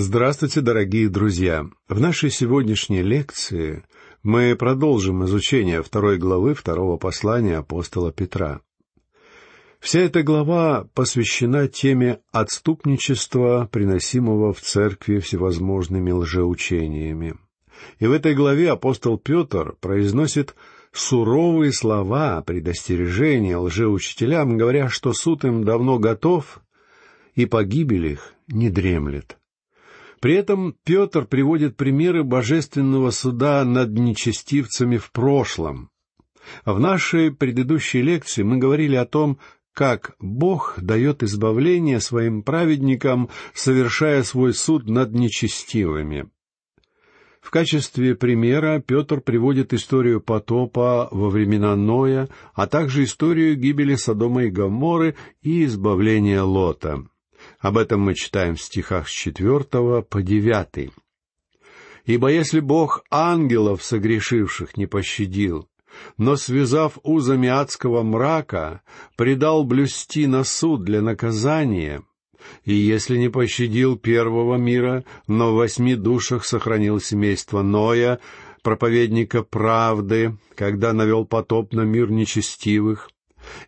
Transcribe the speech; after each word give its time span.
Здравствуйте, 0.00 0.60
дорогие 0.60 1.08
друзья! 1.08 1.68
В 1.88 1.98
нашей 1.98 2.30
сегодняшней 2.30 3.02
лекции 3.02 3.82
мы 4.22 4.54
продолжим 4.54 5.24
изучение 5.24 5.82
второй 5.82 6.18
главы 6.18 6.54
второго 6.54 6.98
послания 6.98 7.56
апостола 7.56 8.12
Петра. 8.12 8.60
Вся 9.80 9.98
эта 9.98 10.22
глава 10.22 10.86
посвящена 10.94 11.66
теме 11.66 12.20
отступничества, 12.30 13.68
приносимого 13.72 14.52
в 14.52 14.60
церкви 14.60 15.18
всевозможными 15.18 16.12
лжеучениями. 16.12 17.34
И 17.98 18.06
в 18.06 18.12
этой 18.12 18.36
главе 18.36 18.70
апостол 18.70 19.18
Петр 19.18 19.74
произносит 19.80 20.54
суровые 20.92 21.72
слова 21.72 22.40
предостережения 22.42 23.56
лжеучителям, 23.56 24.58
говоря, 24.58 24.90
что 24.90 25.12
суд 25.12 25.44
им 25.44 25.64
давно 25.64 25.98
готов, 25.98 26.60
и 27.34 27.46
погибель 27.46 28.06
их 28.12 28.34
не 28.46 28.70
дремлет. 28.70 29.37
При 30.20 30.34
этом 30.34 30.74
Петр 30.84 31.26
приводит 31.26 31.76
примеры 31.76 32.24
божественного 32.24 33.10
суда 33.10 33.64
над 33.64 33.90
нечестивцами 33.92 34.96
в 34.96 35.12
прошлом. 35.12 35.90
В 36.64 36.80
нашей 36.80 37.30
предыдущей 37.30 38.02
лекции 38.02 38.42
мы 38.42 38.56
говорили 38.56 38.96
о 38.96 39.04
том, 39.04 39.38
как 39.72 40.16
Бог 40.18 40.74
дает 40.80 41.22
избавление 41.22 42.00
своим 42.00 42.42
праведникам, 42.42 43.28
совершая 43.54 44.24
свой 44.24 44.54
суд 44.54 44.88
над 44.88 45.12
нечестивыми. 45.12 46.28
В 47.40 47.50
качестве 47.50 48.16
примера 48.16 48.82
Петр 48.84 49.20
приводит 49.20 49.72
историю 49.72 50.20
потопа 50.20 51.08
во 51.12 51.30
времена 51.30 51.76
Ноя, 51.76 52.28
а 52.54 52.66
также 52.66 53.04
историю 53.04 53.56
гибели 53.56 53.94
Содома 53.94 54.44
и 54.44 54.50
Гоморры 54.50 55.14
и 55.42 55.64
избавления 55.64 56.42
Лота. 56.42 57.04
Об 57.58 57.78
этом 57.78 58.00
мы 58.00 58.14
читаем 58.14 58.56
в 58.56 58.62
стихах 58.62 59.08
с 59.08 59.12
четвертого 59.12 60.02
по 60.02 60.22
девятый. 60.22 60.92
«Ибо 62.04 62.28
если 62.28 62.60
Бог 62.60 63.04
ангелов 63.10 63.82
согрешивших 63.82 64.76
не 64.76 64.86
пощадил, 64.86 65.68
но, 66.16 66.36
связав 66.36 66.98
узами 67.02 67.48
адского 67.48 68.02
мрака, 68.02 68.82
предал 69.16 69.64
блюсти 69.64 70.26
на 70.26 70.44
суд 70.44 70.84
для 70.84 71.02
наказания, 71.02 72.02
и 72.64 72.74
если 72.74 73.16
не 73.16 73.28
пощадил 73.28 73.96
первого 73.96 74.56
мира, 74.56 75.04
но 75.26 75.52
в 75.52 75.56
восьми 75.56 75.94
душах 75.94 76.44
сохранил 76.44 77.00
семейство 77.00 77.62
Ноя, 77.62 78.20
проповедника 78.62 79.42
правды, 79.42 80.36
когда 80.54 80.92
навел 80.92 81.24
потоп 81.24 81.72
на 81.72 81.82
мир 81.82 82.10
нечестивых, 82.10 83.10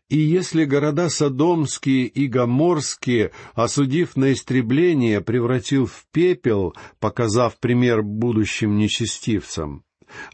и 0.09 0.19
если 0.19 0.65
города 0.65 1.09
Содомские 1.09 2.07
и 2.07 2.27
Гоморские, 2.27 3.33
осудив 3.55 4.17
на 4.17 4.33
истребление, 4.33 5.21
превратил 5.21 5.87
в 5.87 6.05
пепел, 6.13 6.75
показав 6.99 7.59
пример 7.59 8.03
будущим 8.03 8.77
нечестивцам, 8.77 9.85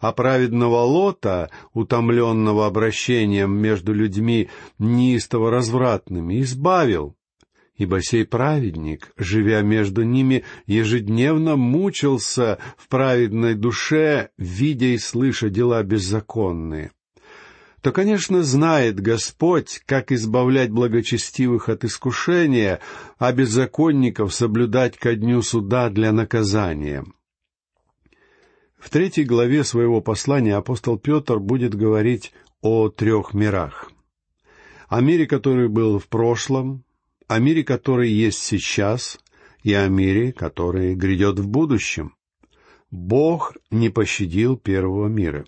а 0.00 0.12
праведного 0.12 0.78
Лота, 0.78 1.50
утомленного 1.72 2.66
обращением 2.66 3.56
между 3.56 3.92
людьми 3.92 4.48
неистово 4.78 5.50
развратными, 5.50 6.41
избавил, 6.41 7.16
ибо 7.77 8.03
сей 8.03 8.25
праведник, 8.25 9.12
живя 9.16 9.62
между 9.62 10.03
ними, 10.03 10.44
ежедневно 10.66 11.56
мучился 11.56 12.58
в 12.78 12.88
праведной 12.88 13.55
душе, 13.55 14.31
видя 14.38 14.86
и 14.86 14.98
слыша 14.98 15.50
дела 15.50 15.83
беззаконные 15.83 16.92
то, 17.87 17.92
конечно, 17.92 18.42
знает 18.42 18.98
Господь, 18.98 19.81
как 19.87 20.11
избавлять 20.11 20.73
благочестивых 20.73 21.69
от 21.69 21.84
искушения, 21.84 22.81
а 23.17 23.33
беззаконников 23.33 24.34
соблюдать 24.34 24.97
ко 24.97 25.15
дню 25.15 25.41
суда 25.41 25.89
для 25.89 26.11
наказания. 26.11 27.05
В 28.77 28.91
третьей 28.91 29.23
главе 29.23 29.62
своего 29.62 30.01
послания 30.01 30.56
апостол 30.56 30.98
Петр 30.98 31.39
будет 31.39 31.77
говорить 31.77 32.33
о 32.61 32.89
трех 32.89 33.34
мирах. 33.34 33.93
О 34.89 35.00
мире, 35.00 35.28
который 35.28 35.69
был 35.69 36.00
в 36.00 36.09
прошлом, 36.09 36.83
о 37.28 37.39
мире, 37.39 37.62
который 37.62 38.10
есть 38.10 38.43
сейчас, 38.43 39.21
и 39.62 39.72
о 39.75 39.87
мире, 39.87 40.33
который 40.33 40.97
грядет 40.97 41.39
в 41.39 41.47
будущем. 41.47 42.16
Бог 42.91 43.56
не 43.71 43.91
пощадил 43.91 44.56
первого 44.56 45.06
мира. 45.06 45.47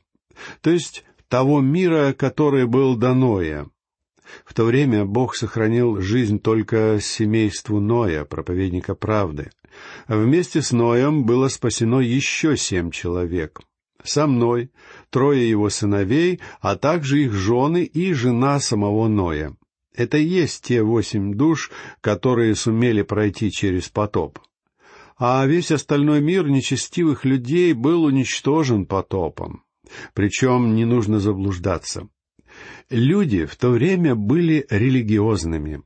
То 0.61 0.71
есть 0.71 1.05
того 1.29 1.61
мира, 1.61 2.13
который 2.13 2.67
был 2.67 2.97
до 2.97 3.15
Ноя. 3.15 3.67
В 4.45 4.55
то 4.55 4.65
время 4.65 5.05
Бог 5.05 5.35
сохранил 5.35 6.01
жизнь 6.01 6.39
только 6.39 6.99
семейству 7.01 7.81
Ноя, 7.81 8.25
проповедника 8.25 8.95
правды. 8.95 9.51
Вместе 10.07 10.63
с 10.63 10.73
Ноем 10.73 11.25
было 11.25 11.49
спасено 11.49 12.01
еще 12.01 12.57
семь 12.57 12.91
человек. 12.91 13.61
Со 14.03 14.27
мной, 14.27 14.71
трое 15.11 15.49
его 15.49 15.71
сыновей, 15.71 16.41
а 16.61 16.77
также 16.77 17.25
их 17.25 17.33
жены 17.33 17.85
и 17.85 18.13
жена 18.13 18.61
самого 18.61 19.09
Ноя. 19.09 19.57
Это 19.95 20.19
и 20.19 20.25
есть 20.25 20.63
те 20.65 20.83
восемь 20.83 21.35
душ, 21.35 21.73
которые 22.01 22.55
сумели 22.55 23.03
пройти 23.03 23.51
через 23.51 23.89
потоп. 23.89 24.39
А 25.17 25.45
весь 25.47 25.73
остальной 25.73 26.21
мир 26.21 26.49
нечестивых 26.49 27.25
людей 27.25 27.73
был 27.73 28.05
уничтожен 28.05 28.87
потопом. 28.87 29.65
Причем 30.15 30.75
не 30.75 30.85
нужно 30.85 31.21
заблуждаться. 31.21 32.09
Люди 32.91 33.45
в 33.45 33.57
то 33.57 33.71
время 33.71 34.15
были 34.15 34.67
религиозными. 34.71 35.83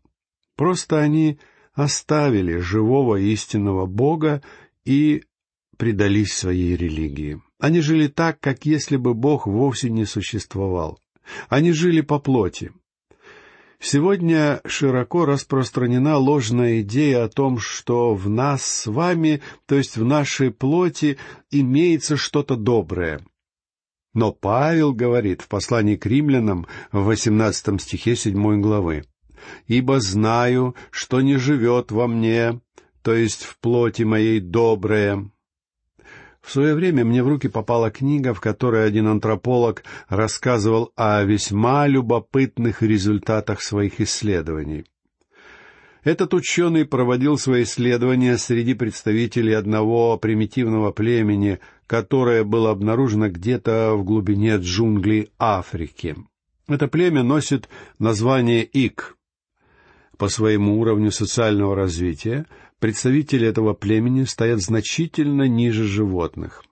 Просто 0.57 1.01
они 1.01 1.39
оставили 1.75 2.59
живого 2.59 3.17
истинного 3.17 3.87
Бога 3.87 4.43
и 4.85 5.25
предались 5.77 6.33
своей 6.33 6.77
религии. 6.77 7.41
Они 7.59 7.81
жили 7.81 8.07
так, 8.09 8.41
как 8.41 8.67
если 8.67 8.97
бы 8.97 9.15
Бог 9.15 9.47
вовсе 9.47 9.91
не 9.91 10.05
существовал. 10.05 10.99
Они 11.49 11.73
жили 11.73 12.01
по 12.01 12.19
плоти. 12.19 12.73
Сегодня 13.81 14.61
широко 14.65 15.25
распространена 15.25 16.17
ложная 16.17 16.83
идея 16.83 17.25
о 17.25 17.29
том, 17.29 17.59
что 17.59 18.15
в 18.15 18.29
нас 18.29 18.65
с 18.65 18.87
вами, 18.87 19.43
то 19.67 19.75
есть 19.75 19.97
в 19.97 20.05
нашей 20.05 20.53
плоти, 20.53 21.19
имеется 21.51 22.17
что-то 22.17 22.55
доброе, 22.55 23.25
но 24.15 24.33
Павел 24.33 24.93
говорит 24.93 25.43
в 25.43 25.49
послании 25.49 25.97
к 25.97 26.07
римлянам 26.07 26.67
в 26.91 27.05
восемнадцатом 27.05 27.79
стихе 27.79 28.17
седьмой 28.17 28.59
главы, 28.59 29.05
«Ибо 29.67 30.01
знаю, 30.01 30.77
что 30.91 31.21
не 31.21 31.37
живет 31.37 31.91
во 31.91 32.07
мне, 32.07 32.61
то 33.03 33.15
есть 33.15 33.45
в 33.45 33.59
плоти 33.59 34.03
моей 34.03 34.41
доброе». 34.41 35.31
В 36.41 36.51
свое 36.51 36.75
время 36.75 37.05
мне 37.05 37.23
в 37.23 37.29
руки 37.29 37.49
попала 37.49 37.91
книга, 37.91 38.35
в 38.35 38.41
которой 38.41 38.85
один 38.85 39.07
антрополог 39.07 39.85
рассказывал 40.09 40.93
о 40.97 41.23
весьма 41.23 41.87
любопытных 41.87 42.83
результатах 42.83 43.63
своих 43.63 44.01
исследований. 44.01 44.85
Этот 46.05 46.35
ученый 46.35 46.85
проводил 46.85 47.39
свои 47.39 47.63
исследования 47.63 48.37
среди 48.37 48.75
представителей 48.75 49.53
одного 49.53 50.19
примитивного 50.19 50.91
племени, 50.91 51.61
которое 51.87 52.43
было 52.43 52.71
обнаружено 52.71 53.29
где-то 53.29 53.95
в 53.95 54.03
глубине 54.03 54.57
джунглей 54.57 55.31
Африки. 55.39 56.17
Это 56.67 56.89
племя 56.89 57.23
носит 57.23 57.69
название 58.01 58.65
Ик. 58.65 59.17
По 60.19 60.29
своему 60.29 60.81
уровню 60.81 61.13
социального 61.13 61.77
развития 61.77 62.47
представители 62.81 63.47
этого 63.47 63.73
племени 63.73 64.25
стоят 64.25 64.61
значительно 64.61 65.47
ниже 65.47 65.85
животных. 65.85 66.65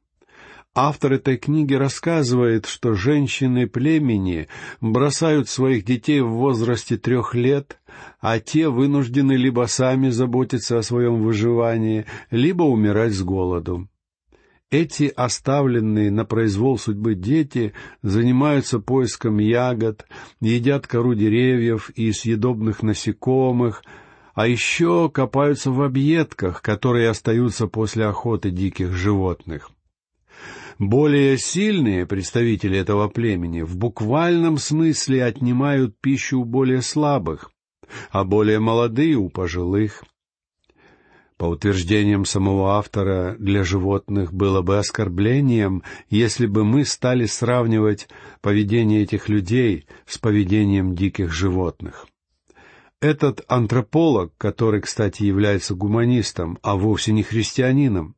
Автор 0.74 1.14
этой 1.14 1.36
книги 1.36 1.74
рассказывает, 1.74 2.66
что 2.66 2.94
женщины 2.94 3.66
племени 3.66 4.46
бросают 4.80 5.48
своих 5.48 5.84
детей 5.84 6.20
в 6.20 6.28
возрасте 6.28 6.96
трех 6.96 7.34
лет, 7.34 7.80
а 8.20 8.38
те 8.38 8.68
вынуждены 8.68 9.32
либо 9.32 9.66
сами 9.66 10.10
заботиться 10.10 10.78
о 10.78 10.84
своем 10.84 11.22
выживании, 11.22 12.06
либо 12.30 12.62
умирать 12.62 13.14
с 13.14 13.22
голоду. 13.22 13.88
Эти 14.70 15.12
оставленные 15.16 16.12
на 16.12 16.24
произвол 16.24 16.78
судьбы 16.78 17.16
дети 17.16 17.72
занимаются 18.02 18.78
поиском 18.78 19.38
ягод, 19.38 20.06
едят 20.40 20.86
кору 20.86 21.14
деревьев 21.14 21.90
и 21.96 22.12
съедобных 22.12 22.84
насекомых, 22.84 23.82
а 24.34 24.46
еще 24.46 25.10
копаются 25.12 25.72
в 25.72 25.82
объедках, 25.82 26.62
которые 26.62 27.08
остаются 27.08 27.66
после 27.66 28.06
охоты 28.06 28.52
диких 28.52 28.92
животных. 28.92 29.72
Более 30.80 31.36
сильные 31.36 32.06
представители 32.06 32.78
этого 32.78 33.08
племени 33.08 33.60
в 33.60 33.76
буквальном 33.76 34.56
смысле 34.56 35.24
отнимают 35.24 36.00
пищу 36.00 36.40
у 36.40 36.44
более 36.46 36.80
слабых, 36.80 37.50
а 38.10 38.24
более 38.24 38.60
молодые 38.60 39.16
у 39.16 39.28
пожилых. 39.28 40.02
По 41.36 41.44
утверждениям 41.44 42.24
самого 42.24 42.78
автора, 42.78 43.36
для 43.38 43.62
животных 43.62 44.32
было 44.32 44.62
бы 44.62 44.78
оскорблением, 44.78 45.82
если 46.08 46.46
бы 46.46 46.64
мы 46.64 46.86
стали 46.86 47.26
сравнивать 47.26 48.08
поведение 48.40 49.02
этих 49.02 49.28
людей 49.28 49.86
с 50.06 50.16
поведением 50.16 50.94
диких 50.94 51.30
животных. 51.30 52.06
Этот 53.02 53.44
антрополог, 53.48 54.32
который, 54.38 54.80
кстати, 54.80 55.24
является 55.24 55.74
гуманистом, 55.74 56.58
а 56.62 56.76
вовсе 56.76 57.12
не 57.12 57.22
христианином, 57.22 58.16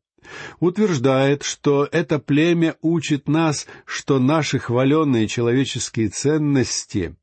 утверждает, 0.61 1.43
что 1.43 1.89
это 1.91 2.19
племя 2.19 2.77
учит 2.83 3.29
нас, 3.29 3.67
что 3.85 4.19
наши 4.19 4.59
хваленные 4.59 5.29
человеческие 5.29 6.09
ценности 6.09 7.17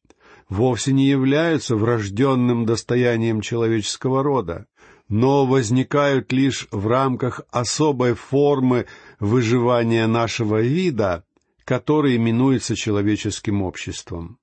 вовсе 0.50 0.94
не 0.94 1.08
являются 1.08 1.76
врожденным 1.76 2.66
достоянием 2.66 3.42
человеческого 3.42 4.24
рода, 4.24 4.66
но 5.08 5.46
возникают 5.46 6.32
лишь 6.32 6.68
в 6.72 6.88
рамках 6.88 7.42
особой 7.52 8.14
формы 8.14 8.86
выживания 9.20 10.06
нашего 10.08 10.62
вида, 10.62 11.24
который 11.66 12.16
именуется 12.16 12.76
человеческим 12.76 13.62
обществом. 13.62 14.38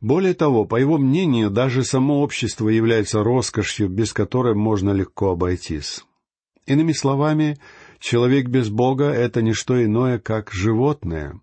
Более 0.00 0.34
того, 0.34 0.64
по 0.64 0.76
его 0.76 0.98
мнению, 0.98 1.50
даже 1.50 1.82
само 1.82 2.22
общество 2.22 2.68
является 2.68 3.22
роскошью, 3.22 3.88
без 3.88 4.12
которой 4.12 4.54
можно 4.54 4.90
легко 4.90 5.30
обойтись. 5.30 6.04
Иными 6.66 6.92
словами, 6.92 7.58
человек 8.00 8.48
без 8.48 8.68
Бога— 8.68 9.04
это 9.06 9.40
не 9.40 9.52
что 9.52 9.82
иное, 9.82 10.18
как 10.18 10.52
животное. 10.52 11.40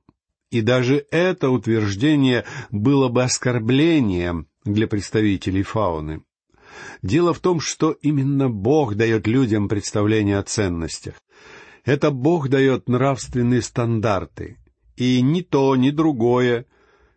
И 0.51 0.61
даже 0.61 1.05
это 1.11 1.49
утверждение 1.49 2.45
было 2.69 3.07
бы 3.09 3.23
оскорблением 3.23 4.47
для 4.65 4.87
представителей 4.87 5.63
фауны. 5.63 6.23
Дело 7.01 7.33
в 7.33 7.39
том, 7.39 7.59
что 7.59 7.91
именно 7.91 8.49
Бог 8.49 8.95
дает 8.95 9.25
людям 9.27 9.69
представление 9.69 10.37
о 10.37 10.43
ценностях. 10.43 11.15
Это 11.85 12.11
Бог 12.11 12.49
дает 12.49 12.87
нравственные 12.87 13.61
стандарты. 13.61 14.57
И 14.95 15.21
ни 15.21 15.41
то, 15.41 15.75
ни 15.75 15.89
другое 15.89 16.65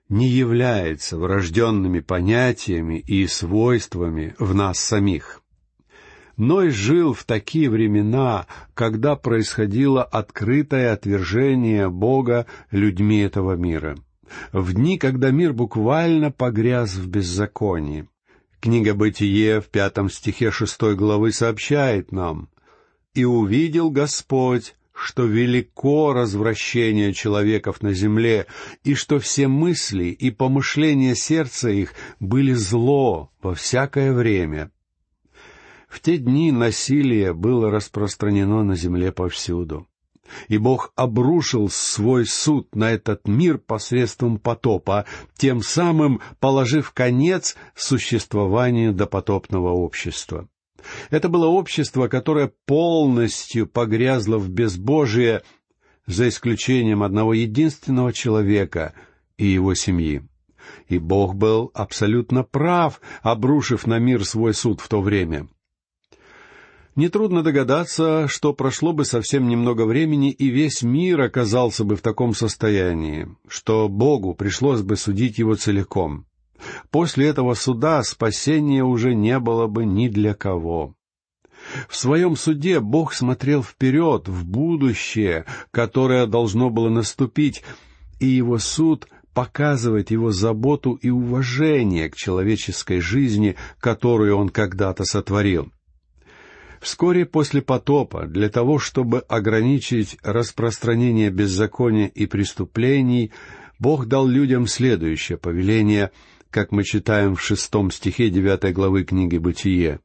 не 0.09 0.29
является 0.29 1.19
врожденными 1.19 2.01
понятиями 2.01 2.99
и 2.99 3.27
свойствами 3.27 4.35
в 4.39 4.55
нас 4.55 4.79
самих. 4.79 5.43
Ной 6.37 6.71
жил 6.71 7.15
в 7.15 7.25
такие 7.25 7.71
времена, 7.71 8.47
когда 8.75 9.17
происходило 9.17 10.03
открытое 10.05 10.93
отвержение 10.93 11.89
Бога 11.89 12.47
людьми 12.71 13.21
этого 13.21 13.55
мира. 13.57 13.97
В 14.53 14.75
дни, 14.75 14.99
когда 14.99 15.31
мир 15.31 15.55
буквально 15.55 16.31
погряз 16.31 16.95
в 16.95 17.09
беззаконии. 17.09 18.09
Книга 18.61 18.95
«Бытие» 18.95 19.61
в 19.61 19.67
пятом 19.67 20.11
стихе 20.11 20.51
шестой 20.51 20.95
главы 20.95 21.33
сообщает 21.33 22.13
нам 22.13 22.49
«И 23.15 23.25
увидел 23.25 23.91
Господь, 23.91 24.75
что 24.93 25.25
велико 25.25 26.13
развращение 26.13 27.13
человеков 27.15 27.83
на 27.83 27.93
земле, 27.93 28.47
и 28.83 28.95
что 28.95 29.19
все 29.21 29.47
мысли 29.47 30.07
и 30.07 30.31
помышления 30.31 31.15
сердца 31.15 31.71
их 31.71 31.93
были 32.19 32.53
зло 32.53 33.31
во 33.41 33.55
всякое 33.55 34.13
время, 34.13 34.71
в 35.89 36.01
те 36.01 36.19
дни 36.19 36.53
насилие 36.53 37.33
было 37.33 37.71
распространено 37.71 38.63
на 38.63 38.75
земле 38.75 39.13
повсюду. 39.13 39.87
И 40.49 40.59
Бог 40.59 40.93
обрушил 40.97 41.69
свой 41.69 42.27
суд 42.27 42.75
на 42.75 42.91
этот 42.91 43.29
мир 43.29 43.59
посредством 43.59 44.39
потопа, 44.39 45.05
тем 45.37 45.63
самым 45.63 46.21
положив 46.41 46.93
конец 46.93 47.57
существованию 47.77 48.93
допотопного 48.93 49.71
общества. 49.71 50.49
Это 51.11 51.29
было 51.29 51.47
общество, 51.47 52.09
которое 52.09 52.53
полностью 52.67 53.67
погрязло 53.67 54.39
в 54.39 54.49
безбожие, 54.49 55.43
за 56.07 56.29
исключением 56.29 57.03
одного 57.03 57.35
единственного 57.35 58.13
человека 58.13 58.95
и 59.37 59.47
его 59.47 59.75
семьи. 59.75 60.23
И 60.89 60.99
Бог 60.99 61.35
был 61.35 61.71
абсолютно 61.75 62.45
прав, 62.45 63.01
обрушив 63.23 63.87
на 63.87 63.99
мир 63.99 64.25
свой 64.25 64.55
суд 64.55 64.81
в 64.81 64.89
то 64.89 65.01
время. 65.01 65.49
Нетрудно 66.97 67.43
догадаться, 67.43 68.27
что 68.27 68.55
прошло 68.55 68.95
бы 68.95 69.05
совсем 69.05 69.49
немного 69.49 69.85
времени, 69.85 70.31
и 70.31 70.49
весь 70.49 70.83
мир 70.83 71.21
оказался 71.21 71.85
бы 71.85 71.95
в 71.95 72.01
таком 72.01 72.35
состоянии, 72.35 73.29
что 73.47 73.91
Богу 73.91 74.35
пришлось 74.35 74.81
бы 74.81 74.97
судить 74.97 75.37
его 75.37 75.57
целиком. 75.57 76.25
После 76.91 77.27
этого 77.27 77.53
суда 77.53 78.03
спасения 78.03 78.83
уже 78.83 79.15
не 79.15 79.39
было 79.39 79.67
бы 79.67 79.85
ни 79.85 80.09
для 80.09 80.33
кого. 80.33 80.95
В 81.87 81.97
своем 81.97 82.35
суде 82.35 82.81
Бог 82.81 83.13
смотрел 83.13 83.63
вперед, 83.63 84.27
в 84.27 84.47
будущее, 84.47 85.45
которое 85.73 86.27
должно 86.27 86.71
было 86.71 86.89
наступить, 86.89 87.63
и 88.21 88.27
его 88.27 88.57
суд 88.57 89.07
показывает 89.35 90.11
его 90.11 90.31
заботу 90.31 90.95
и 90.95 91.11
уважение 91.11 92.09
к 92.09 92.17
человеческой 92.17 93.01
жизни, 93.01 93.55
которую 93.81 94.39
он 94.39 94.49
когда-то 94.49 95.05
сотворил. 95.05 95.71
Вскоре 96.81 97.25
после 97.25 97.63
потопа, 97.63 98.27
для 98.27 98.49
того, 98.49 98.79
чтобы 98.79 99.21
ограничить 99.21 100.19
распространение 100.23 101.31
беззакония 101.31 102.07
и 102.09 102.27
преступлений, 102.27 103.33
Бог 103.79 104.07
дал 104.07 104.27
людям 104.27 104.67
следующее 104.67 105.39
повеление, 105.39 106.11
как 106.51 106.73
мы 106.73 106.85
читаем 106.85 107.35
в 107.35 107.43
шестом 107.43 107.91
стихе 107.91 108.31
девятой 108.31 108.73
главы 108.73 109.05
книги 109.05 109.39
«Бытие». 109.39 110.01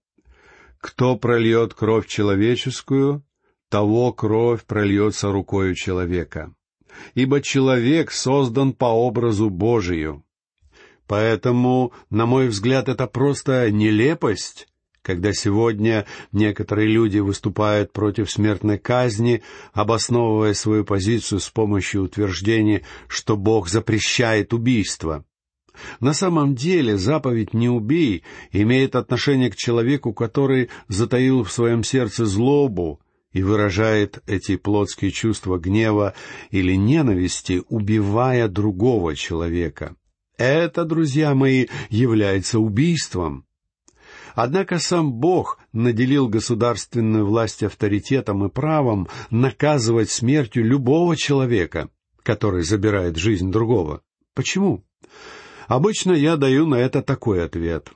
«Кто 0.80 1.16
прольет 1.16 1.74
кровь 1.74 2.08
человеческую, 2.08 3.24
того 3.70 4.12
кровь 4.14 4.66
прольется 4.66 5.32
рукою 5.32 5.76
человека. 5.76 6.54
Ибо 7.14 7.42
человек 7.42 8.12
создан 8.12 8.74
по 8.74 8.86
образу 8.86 9.50
Божию». 9.50 10.24
Поэтому, 11.08 11.92
на 12.10 12.26
мой 12.26 12.48
взгляд, 12.48 12.88
это 12.88 13.06
просто 13.06 13.70
нелепость, 13.70 14.70
когда 15.04 15.34
сегодня 15.34 16.06
некоторые 16.32 16.88
люди 16.88 17.20
выступают 17.20 17.92
против 17.92 18.30
смертной 18.30 18.78
казни, 18.78 19.42
обосновывая 19.74 20.54
свою 20.54 20.86
позицию 20.86 21.40
с 21.40 21.50
помощью 21.50 22.04
утверждения, 22.04 22.84
что 23.08 23.38
Бог 23.38 23.68
запрещает 23.68 24.54
убийство. 24.54 25.26
На 26.00 26.14
самом 26.14 26.54
деле 26.54 26.98
заповедь 26.98 27.54
«не 27.54 27.70
убей» 27.70 28.24
имеет 28.52 28.96
отношение 28.96 29.50
к 29.50 29.56
человеку, 29.56 30.14
который 30.14 30.70
затаил 30.88 31.44
в 31.44 31.52
своем 31.52 31.84
сердце 31.84 32.26
злобу 32.26 33.00
и 33.32 33.42
выражает 33.42 34.22
эти 34.28 34.58
плотские 34.58 35.12
чувства 35.12 35.58
гнева 35.58 36.14
или 36.52 36.76
ненависти, 36.76 37.64
убивая 37.70 38.48
другого 38.50 39.16
человека. 39.16 39.96
Это, 40.38 40.84
друзья 40.86 41.34
мои, 41.34 41.68
является 41.90 42.60
убийством. 42.60 43.46
Однако 44.36 44.80
сам 44.80 45.14
Бог 45.14 45.60
наделил 45.74 46.28
государственную 46.28 47.26
власть 47.26 47.64
авторитетом 47.64 48.46
и 48.46 48.50
правом 48.50 49.08
наказывать 49.30 50.10
смертью 50.10 50.66
любого 50.66 51.16
человека, 51.16 51.90
который 52.24 52.64
забирает 52.64 53.18
жизнь 53.18 53.52
другого. 53.52 54.02
Почему? 54.34 54.84
Обычно 55.68 56.14
я 56.14 56.38
даю 56.38 56.66
на 56.66 56.76
это 56.76 57.02
такой 57.02 57.44
ответ. 57.44 57.92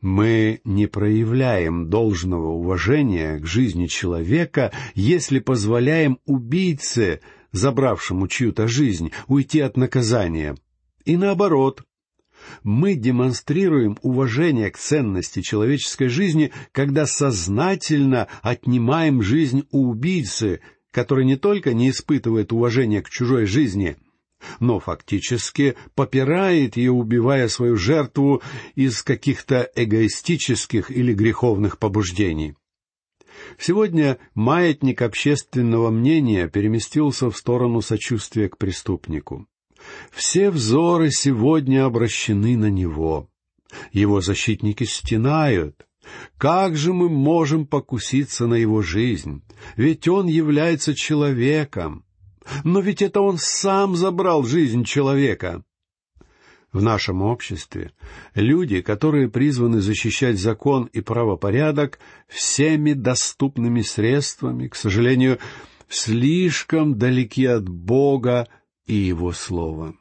Мы 0.00 0.60
не 0.64 0.86
проявляем 0.86 1.88
должного 1.88 2.48
уважения 2.48 3.38
к 3.38 3.46
жизни 3.46 3.86
человека, 3.86 4.72
если 4.94 5.38
позволяем 5.40 6.18
убийце, 6.26 7.20
забравшему 7.50 8.28
чью-то 8.28 8.68
жизнь, 8.68 9.12
уйти 9.26 9.60
от 9.60 9.76
наказания. 9.76 10.56
И 11.04 11.16
наоборот, 11.16 11.82
мы 12.62 12.94
демонстрируем 12.94 13.96
уважение 14.02 14.70
к 14.70 14.78
ценности 14.78 15.42
человеческой 15.42 16.08
жизни, 16.08 16.52
когда 16.72 17.06
сознательно 17.06 18.28
отнимаем 18.42 19.22
жизнь 19.22 19.66
у 19.70 19.88
убийцы, 19.90 20.60
который 20.90 21.24
не 21.24 21.36
только 21.36 21.74
не 21.74 21.90
испытывает 21.90 22.52
уважения 22.52 23.02
к 23.02 23.10
чужой 23.10 23.46
жизни, 23.46 23.96
но 24.60 24.80
фактически 24.80 25.76
попирает 25.94 26.76
ее, 26.76 26.92
убивая 26.92 27.48
свою 27.48 27.76
жертву 27.76 28.42
из 28.74 29.02
каких-то 29.02 29.70
эгоистических 29.74 30.90
или 30.90 31.12
греховных 31.14 31.78
побуждений. 31.78 32.54
Сегодня 33.58 34.18
маятник 34.34 35.02
общественного 35.02 35.90
мнения 35.90 36.48
переместился 36.48 37.30
в 37.30 37.36
сторону 37.36 37.82
сочувствия 37.82 38.48
к 38.48 38.58
преступнику. 38.58 39.46
Все 40.10 40.50
взоры 40.50 41.10
сегодня 41.10 41.84
обращены 41.84 42.56
на 42.56 42.70
него. 42.70 43.28
Его 43.92 44.20
защитники 44.20 44.84
стенают. 44.84 45.86
Как 46.38 46.76
же 46.76 46.92
мы 46.92 47.08
можем 47.08 47.66
покуситься 47.66 48.46
на 48.46 48.54
его 48.54 48.82
жизнь? 48.82 49.42
Ведь 49.76 50.06
он 50.08 50.26
является 50.26 50.94
человеком. 50.94 52.04
Но 52.64 52.80
ведь 52.80 53.02
это 53.02 53.20
он 53.20 53.38
сам 53.38 53.96
забрал 53.96 54.44
жизнь 54.44 54.84
человека. 54.84 55.64
В 56.72 56.82
нашем 56.82 57.22
обществе 57.22 57.92
люди, 58.34 58.82
которые 58.82 59.30
призваны 59.30 59.80
защищать 59.80 60.38
закон 60.38 60.84
и 60.92 61.00
правопорядок 61.00 61.98
всеми 62.28 62.92
доступными 62.92 63.80
средствами, 63.80 64.68
к 64.68 64.74
сожалению, 64.74 65.38
слишком 65.88 66.98
далеки 66.98 67.46
от 67.46 67.68
Бога 67.68 68.48
и 68.86 68.94
Его 68.94 69.32
Слова. 69.32 69.94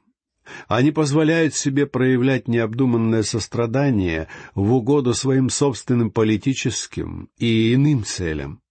Они 0.67 0.91
позволяют 0.91 1.55
себе 1.55 1.87
проявлять 1.87 2.47
необдуманное 2.47 3.23
сострадание 3.23 4.27
в 4.53 4.73
угоду 4.73 5.13
своим 5.13 5.49
собственным 5.49 6.11
политическим 6.11 7.29
и 7.37 7.73
иным 7.73 8.03
целям. 8.03 8.61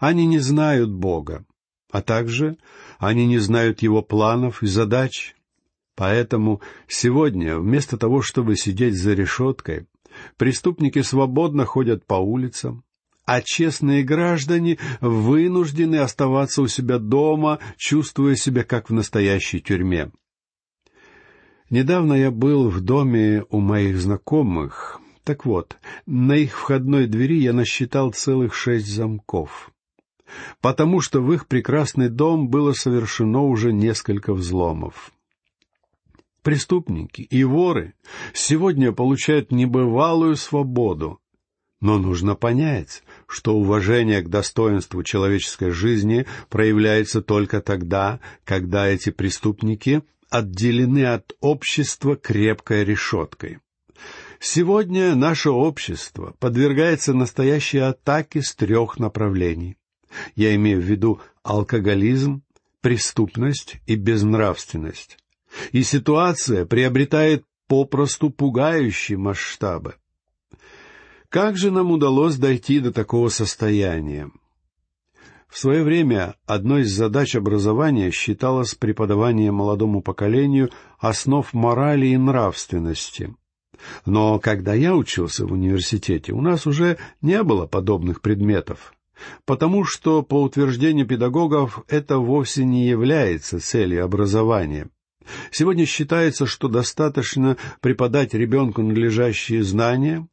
Они 0.00 0.26
не 0.26 0.38
знают 0.38 0.90
Бога, 0.90 1.44
а 1.90 2.02
также 2.02 2.56
они 2.98 3.26
не 3.26 3.38
знают 3.38 3.82
Его 3.82 4.02
планов 4.02 4.62
и 4.62 4.66
задач. 4.66 5.34
Поэтому 5.94 6.62
сегодня, 6.86 7.58
вместо 7.58 7.98
того, 7.98 8.22
чтобы 8.22 8.56
сидеть 8.56 8.94
за 8.94 9.14
решеткой, 9.14 9.86
преступники 10.36 11.02
свободно 11.02 11.64
ходят 11.64 12.06
по 12.06 12.14
улицам, 12.14 12.84
а 13.28 13.42
честные 13.42 14.04
граждане 14.04 14.78
вынуждены 15.02 15.96
оставаться 15.96 16.62
у 16.62 16.66
себя 16.66 16.98
дома, 16.98 17.58
чувствуя 17.76 18.34
себя 18.36 18.64
как 18.64 18.88
в 18.88 18.94
настоящей 18.94 19.60
тюрьме. 19.60 20.10
Недавно 21.68 22.14
я 22.14 22.30
был 22.30 22.70
в 22.70 22.80
доме 22.80 23.44
у 23.50 23.60
моих 23.60 23.98
знакомых. 23.98 25.02
Так 25.24 25.44
вот, 25.44 25.76
на 26.06 26.36
их 26.36 26.56
входной 26.56 27.06
двери 27.06 27.38
я 27.38 27.52
насчитал 27.52 28.12
целых 28.12 28.54
шесть 28.54 28.90
замков. 28.90 29.72
Потому 30.62 31.02
что 31.02 31.20
в 31.20 31.30
их 31.30 31.48
прекрасный 31.48 32.08
дом 32.08 32.48
было 32.48 32.72
совершено 32.72 33.42
уже 33.42 33.74
несколько 33.74 34.32
взломов. 34.32 35.12
Преступники 36.40 37.20
и 37.20 37.44
воры 37.44 37.92
сегодня 38.32 38.90
получают 38.92 39.52
небывалую 39.52 40.34
свободу. 40.36 41.20
Но 41.80 41.98
нужно 41.98 42.34
понять, 42.34 43.04
что 43.28 43.54
уважение 43.54 44.20
к 44.22 44.28
достоинству 44.28 45.02
человеческой 45.04 45.70
жизни 45.70 46.26
проявляется 46.48 47.22
только 47.22 47.60
тогда, 47.60 48.18
когда 48.44 48.88
эти 48.88 49.10
преступники 49.10 50.02
отделены 50.28 51.06
от 51.06 51.32
общества 51.40 52.16
крепкой 52.16 52.84
решеткой. 52.84 53.58
Сегодня 54.40 55.14
наше 55.14 55.50
общество 55.50 56.34
подвергается 56.38 57.14
настоящей 57.14 57.78
атаке 57.78 58.42
с 58.42 58.54
трех 58.54 58.98
направлений. 58.98 59.76
Я 60.36 60.54
имею 60.54 60.80
в 60.80 60.84
виду 60.84 61.20
алкоголизм, 61.42 62.42
преступность 62.80 63.76
и 63.86 63.96
безнравственность. 63.96 65.18
И 65.72 65.82
ситуация 65.82 66.66
приобретает 66.66 67.44
попросту 67.66 68.30
пугающие 68.30 69.18
масштабы. 69.18 69.94
Как 71.30 71.58
же 71.58 71.70
нам 71.70 71.90
удалось 71.90 72.36
дойти 72.36 72.80
до 72.80 72.90
такого 72.90 73.28
состояния? 73.28 74.30
В 75.46 75.58
свое 75.58 75.82
время 75.82 76.36
одной 76.46 76.82
из 76.82 76.92
задач 76.92 77.36
образования 77.36 78.10
считалось 78.10 78.74
преподавание 78.74 79.52
молодому 79.52 80.00
поколению 80.00 80.70
основ 80.98 81.52
морали 81.52 82.06
и 82.06 82.16
нравственности. 82.16 83.34
Но 84.06 84.38
когда 84.38 84.72
я 84.72 84.96
учился 84.96 85.46
в 85.46 85.52
университете, 85.52 86.32
у 86.32 86.40
нас 86.40 86.66
уже 86.66 86.96
не 87.20 87.42
было 87.42 87.66
подобных 87.66 88.22
предметов, 88.22 88.94
потому 89.44 89.84
что, 89.84 90.22
по 90.22 90.42
утверждению 90.42 91.06
педагогов, 91.06 91.84
это 91.88 92.18
вовсе 92.18 92.64
не 92.64 92.88
является 92.88 93.60
целью 93.60 94.02
образования. 94.04 94.88
Сегодня 95.50 95.84
считается, 95.84 96.46
что 96.46 96.68
достаточно 96.68 97.58
преподать 97.80 98.32
ребенку 98.32 98.82
надлежащие 98.82 99.62
знания, 99.62 100.26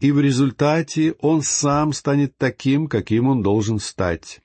и 0.00 0.12
в 0.12 0.20
результате 0.20 1.14
он 1.20 1.42
сам 1.42 1.92
станет 1.92 2.36
таким, 2.36 2.86
каким 2.88 3.28
он 3.28 3.42
должен 3.42 3.78
стать. 3.78 4.40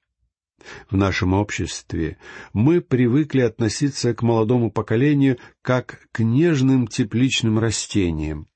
В 0.89 0.95
нашем 0.95 1.33
обществе 1.33 2.17
мы 2.53 2.81
привыкли 2.81 3.41
относиться 3.41 4.13
к 4.13 4.21
молодому 4.21 4.71
поколению 4.71 5.37
как 5.61 6.07
к 6.11 6.19
нежным 6.19 6.87
тепличным 6.87 7.59
растениям. 7.59 8.47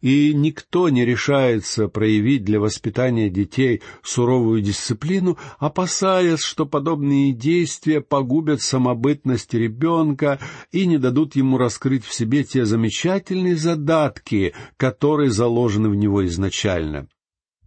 И 0.00 0.32
никто 0.32 0.88
не 0.88 1.04
решается 1.04 1.88
проявить 1.88 2.44
для 2.44 2.60
воспитания 2.60 3.28
детей 3.30 3.82
суровую 4.02 4.62
дисциплину, 4.62 5.36
опасаясь, 5.58 6.40
что 6.40 6.66
подобные 6.66 7.32
действия 7.32 8.00
погубят 8.00 8.62
самобытность 8.62 9.54
ребенка 9.54 10.38
и 10.70 10.86
не 10.86 10.98
дадут 10.98 11.34
ему 11.34 11.58
раскрыть 11.58 12.04
в 12.04 12.14
себе 12.14 12.44
те 12.44 12.64
замечательные 12.64 13.56
задатки, 13.56 14.54
которые 14.76 15.30
заложены 15.30 15.88
в 15.88 15.96
него 15.96 16.24
изначально. 16.26 17.08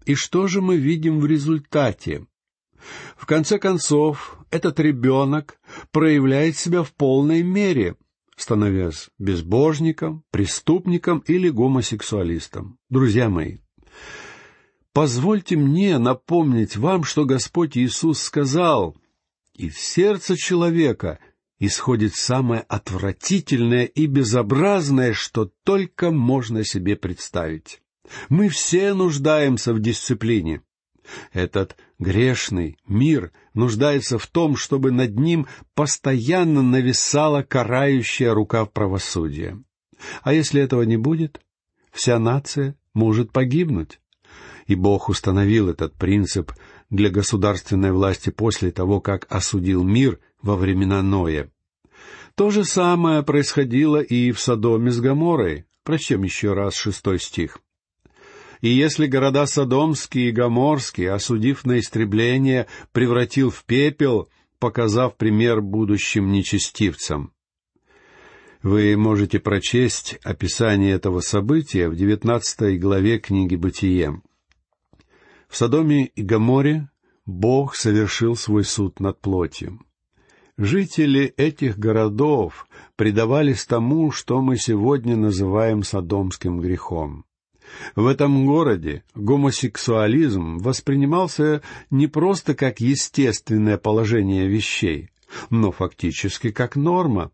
И 0.06 0.16
что 0.16 0.48
же 0.48 0.62
мы 0.62 0.78
видим 0.78 1.20
в 1.20 1.26
результате? 1.26 2.26
В 3.16 3.26
конце 3.26 3.60
концов, 3.60 4.38
этот 4.50 4.80
ребенок 4.80 5.60
проявляет 5.92 6.58
себя 6.58 6.84
в 6.84 6.94
полной 6.94 7.44
мере, 7.44 7.96
становясь 8.42 9.10
безбожником, 9.20 10.24
преступником 10.32 11.20
или 11.28 11.50
гомосексуалистом. 11.50 12.80
Друзья 12.90 13.30
мои, 13.30 13.60
позвольте 14.94 15.56
мне 15.56 16.00
напомнить 16.00 16.76
вам, 16.76 17.04
что 17.04 17.26
Господь 17.26 17.78
Иисус 17.78 18.20
сказал, 18.20 18.98
«Из 19.54 19.78
сердца 19.78 20.36
человека 20.36 21.20
исходит 21.60 22.16
самое 22.16 22.62
отвратительное 22.62 23.86
и 23.86 24.08
безобразное, 24.08 25.14
что 25.14 25.52
только 25.64 26.10
можно 26.10 26.64
себе 26.64 26.96
представить. 26.96 27.82
Мы 28.30 28.50
все 28.50 28.96
нуждаемся 28.96 29.72
в 29.72 29.80
дисциплине. 29.80 30.64
Этот 31.32 31.78
грешный 32.00 32.78
мир 32.88 33.32
нуждается 33.54 34.18
в 34.18 34.28
том, 34.28 34.56
чтобы 34.56 34.92
над 34.92 35.18
ним 35.20 35.48
постоянно 35.74 36.62
нависала 36.62 37.44
карающая 37.44 38.34
рука 38.34 38.66
правосудия. 38.66 39.62
А 40.24 40.34
если 40.34 40.62
этого 40.62 40.84
не 40.84 40.98
будет, 40.98 41.42
вся 41.92 42.20
нация 42.20 42.76
может 42.94 43.32
погибнуть. 43.32 44.00
И 44.68 44.76
Бог 44.76 45.10
установил 45.10 45.70
этот 45.70 45.94
принцип 45.94 46.52
для 46.90 47.10
государственной 47.10 47.92
власти 47.92 48.30
после 48.30 48.72
того, 48.72 49.02
как 49.02 49.28
осудил 49.30 49.84
мир 49.84 50.20
во 50.42 50.56
времена 50.56 51.02
Ноя. 51.02 51.50
То 52.36 52.50
же 52.50 52.64
самое 52.64 53.24
происходило 53.24 54.02
и 54.02 54.32
в 54.32 54.40
Содоме 54.40 54.92
с 54.92 55.00
Гоморой. 55.00 55.66
Прочтем 55.84 56.24
еще 56.24 56.54
раз 56.54 56.76
шестой 56.76 57.20
стих. 57.20 57.60
И 58.62 58.70
если 58.70 59.08
города 59.08 59.48
Содомские 59.48 60.30
и 60.30 60.32
Гоморские, 60.32 61.12
осудив 61.12 61.66
на 61.66 61.80
истребление, 61.80 62.68
превратил 62.92 63.50
в 63.50 63.66
пепел, 63.66 64.30
показав 64.60 65.18
пример 65.18 65.62
будущим 65.62 66.32
нечестивцам. 66.32 67.34
Вы 68.62 68.96
можете 68.96 69.40
прочесть 69.40 70.20
описание 70.24 70.94
этого 70.94 71.22
события 71.22 71.90
в 71.90 71.96
девятнадцатой 71.96 72.78
главе 72.78 73.18
книги 73.18 73.56
«Бытие». 73.56 74.22
В 75.50 75.58
Содоме 75.58 76.06
и 76.06 76.22
Гоморе 76.22 76.90
Бог 77.26 77.76
совершил 77.76 78.36
свой 78.36 78.64
суд 78.64 79.00
над 79.00 79.20
плотью. 79.20 79.80
Жители 80.58 81.34
этих 81.38 81.80
городов 81.80 82.68
предавались 82.96 83.66
тому, 83.66 84.12
что 84.12 84.42
мы 84.42 84.58
сегодня 84.58 85.16
называем 85.16 85.82
содомским 85.82 86.60
грехом. 86.60 87.26
В 87.96 88.08
этом 88.08 88.46
городе 88.46 89.04
гомосексуализм 89.16 90.58
воспринимался 90.58 91.62
не 91.90 92.08
просто 92.08 92.56
как 92.56 92.80
естественное 92.80 93.78
положение 93.78 94.48
вещей, 94.48 95.10
но 95.50 95.72
фактически 95.72 96.52
как 96.52 96.76
норма. 96.76 97.32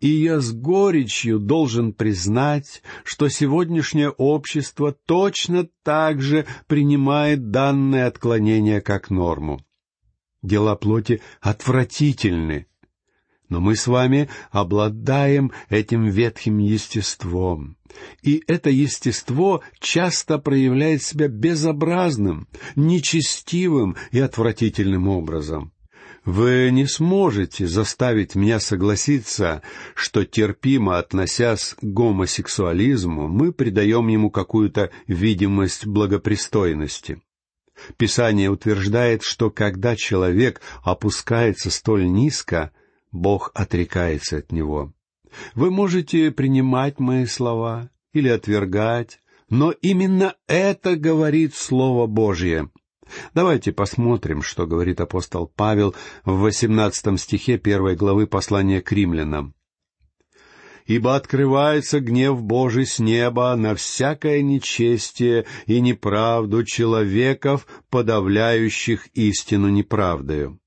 И 0.00 0.08
я 0.08 0.40
с 0.40 0.52
горечью 0.52 1.38
должен 1.38 1.92
признать, 1.92 2.82
что 3.04 3.28
сегодняшнее 3.28 4.10
общество 4.10 4.92
точно 5.06 5.68
так 5.82 6.20
же 6.20 6.46
принимает 6.66 7.50
данное 7.50 8.06
отклонение 8.06 8.80
как 8.80 9.10
норму. 9.10 9.60
Дела 10.42 10.74
плоти 10.74 11.22
отвратительны, 11.40 12.66
но 13.52 13.60
мы 13.60 13.76
с 13.76 13.86
вами 13.86 14.30
обладаем 14.50 15.52
этим 15.68 16.08
ветхим 16.08 16.56
естеством. 16.56 17.76
И 18.22 18.42
это 18.46 18.70
естество 18.70 19.60
часто 19.78 20.38
проявляет 20.38 21.02
себя 21.02 21.28
безобразным, 21.28 22.48
нечестивым 22.76 23.96
и 24.10 24.20
отвратительным 24.20 25.06
образом. 25.06 25.72
Вы 26.24 26.70
не 26.72 26.86
сможете 26.86 27.66
заставить 27.66 28.36
меня 28.36 28.58
согласиться, 28.58 29.60
что 29.94 30.24
терпимо 30.24 30.98
относясь 30.98 31.74
к 31.78 31.82
гомосексуализму, 31.82 33.28
мы 33.28 33.52
придаем 33.52 34.08
ему 34.08 34.30
какую-то 34.30 34.90
видимость 35.06 35.84
благопристойности. 35.84 37.20
Писание 37.98 38.48
утверждает, 38.48 39.22
что 39.22 39.50
когда 39.50 39.94
человек 39.94 40.62
опускается 40.84 41.70
столь 41.70 42.06
низко, 42.06 42.70
Бог 43.12 43.52
отрекается 43.54 44.38
от 44.38 44.50
него. 44.52 44.92
Вы 45.54 45.70
можете 45.70 46.30
принимать 46.30 46.98
мои 46.98 47.26
слова 47.26 47.90
или 48.12 48.28
отвергать, 48.28 49.20
но 49.48 49.70
именно 49.70 50.34
это 50.46 50.96
говорит 50.96 51.54
Слово 51.54 52.06
Божье. 52.06 52.70
Давайте 53.34 53.72
посмотрим, 53.72 54.42
что 54.42 54.66
говорит 54.66 55.00
апостол 55.00 55.46
Павел 55.46 55.94
в 56.24 56.38
восемнадцатом 56.40 57.18
стихе 57.18 57.58
первой 57.58 57.96
главы 57.96 58.26
послания 58.26 58.80
к 58.80 58.90
римлянам. 58.92 59.54
ибо 60.86 61.14
открывается 61.14 62.00
гнев 62.00 62.42
Божий 62.42 62.86
с 62.86 62.98
неба 62.98 63.54
на 63.56 63.74
всякое 63.74 64.42
нечестие 64.42 65.46
и 65.66 65.80
неправду 65.80 66.64
человеков, 66.64 67.66
подавляющих 67.90 69.06
истину 69.14 69.68
неправдою». 69.68 70.61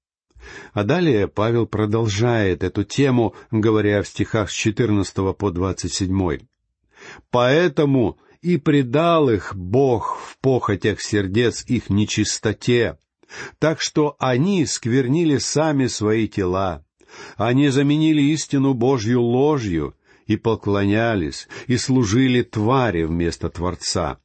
А 0.74 0.84
далее 0.84 1.28
Павел 1.28 1.66
продолжает 1.66 2.64
эту 2.64 2.84
тему, 2.84 3.36
говоря 3.52 4.02
в 4.02 4.08
стихах 4.08 4.50
с 4.50 4.54
14 4.54 5.36
по 5.36 5.52
27. 5.52 6.40
«Поэтому 7.30 8.18
и 8.42 8.58
предал 8.58 9.30
их 9.30 9.56
Бог 9.56 10.20
в 10.20 10.38
похотях 10.38 11.02
сердец 11.02 11.66
их 11.68 11.90
нечистоте, 11.90 12.98
так 13.58 13.82
что 13.82 14.16
они 14.20 14.68
сквернили 14.68 15.38
сами 15.38 15.88
свои 15.88 16.28
тела. 16.28 16.86
Они 17.38 17.70
заменили 17.70 18.22
истину 18.22 18.76
Божью 18.76 19.22
ложью 19.22 19.96
и 20.28 20.38
поклонялись, 20.38 21.48
и 21.68 21.78
служили 21.78 22.44
твари 22.44 23.04
вместо 23.04 23.50
Творца. 23.50 24.20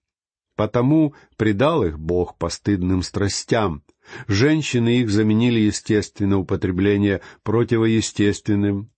Потому 0.56 1.14
предал 1.38 1.84
их 1.84 1.98
Бог 1.98 2.36
постыдным 2.36 3.02
страстям. 3.02 3.82
Женщины 4.26 5.00
их 5.00 5.10
заменили 5.10 5.60
естественное 5.60 6.38
употребление 6.38 7.20
противоестественным, 7.42 8.90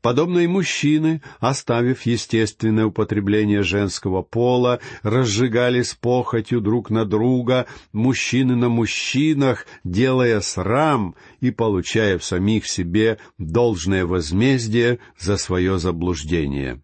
Подобно 0.00 0.38
и 0.38 0.46
мужчины, 0.46 1.22
оставив 1.38 2.06
естественное 2.06 2.86
употребление 2.86 3.62
женского 3.62 4.22
пола, 4.22 4.80
разжигались 5.02 5.94
похотью 5.94 6.60
друг 6.60 6.90
на 6.90 7.04
друга, 7.04 7.66
мужчины 7.92 8.56
на 8.56 8.68
мужчинах, 8.68 9.66
делая 9.84 10.40
срам 10.40 11.14
и 11.40 11.50
получая 11.50 12.18
в 12.18 12.24
самих 12.24 12.66
себе 12.66 13.18
должное 13.38 14.06
возмездие 14.06 14.98
за 15.18 15.36
свое 15.36 15.78
заблуждение. 15.78 16.82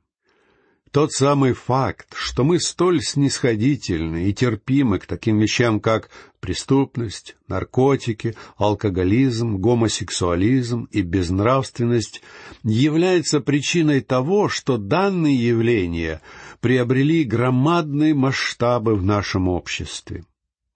Тот 0.93 1.11
самый 1.11 1.55
факт, 1.55 2.09
что 2.15 2.45
мы 2.45 2.61
столь 2.61 3.01
снисходительны 3.01 4.29
и 4.29 4.35
терпимы 4.35 4.99
к 4.99 5.07
таким 5.07 5.39
вещам, 5.39 5.81
как 5.81 6.11
преступность, 6.39 7.35
наркотики, 7.49 8.37
алкоголизм, 8.59 9.57
гомосексуализм 9.57 10.89
и 10.91 11.01
безнравственность, 11.01 12.21
является 12.63 13.41
причиной 13.41 14.03
того, 14.03 14.51
что 14.51 14.77
данные 14.77 15.35
явления 15.35 16.21
приобрели 16.61 17.25
громадные 17.25 18.13
масштабы 18.13 18.95
в 18.95 19.03
нашем 19.03 19.49
обществе. 19.49 20.27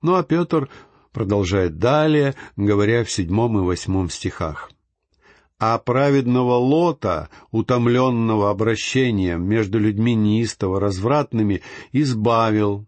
Ну 0.00 0.14
а 0.14 0.22
Петр 0.22 0.70
продолжает 1.12 1.76
далее, 1.76 2.34
говоря 2.56 3.04
в 3.04 3.10
седьмом 3.10 3.58
и 3.58 3.60
восьмом 3.60 4.08
стихах 4.08 4.70
а 5.58 5.78
праведного 5.78 6.54
Лота, 6.54 7.30
утомленного 7.50 8.50
обращением 8.50 9.44
между 9.44 9.78
людьми 9.78 10.14
неистово 10.14 10.80
развратными, 10.80 11.62
избавил, 11.92 12.86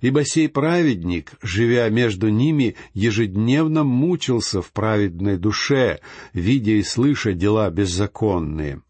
ибо 0.00 0.24
сей 0.24 0.48
праведник, 0.48 1.32
живя 1.42 1.88
между 1.90 2.28
ними, 2.28 2.76
ежедневно 2.94 3.84
мучился 3.84 4.62
в 4.62 4.72
праведной 4.72 5.36
душе, 5.36 6.00
видя 6.32 6.72
и 6.72 6.82
слыша 6.82 7.32
дела 7.34 7.68
беззаконные. 7.70 8.80